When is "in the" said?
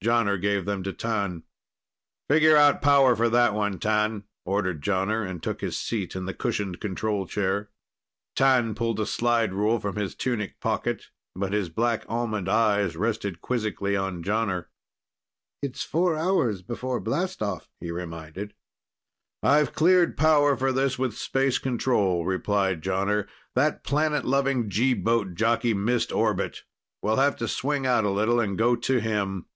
6.14-6.32